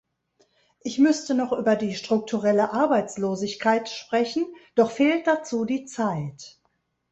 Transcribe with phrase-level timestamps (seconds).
[0.79, 6.57] Ich müsste noch über die strukturelle Arbeitslosigkeit sprechen, doch fehlt dazu die Zeit.